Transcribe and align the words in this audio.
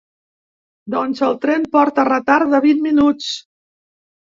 Doncs 0.93 1.21
el 1.27 1.37
tren 1.43 1.67
porta 1.77 2.07
retard 2.09 2.51
de 2.57 2.65
vint 2.69 2.83
minuts. 2.89 3.31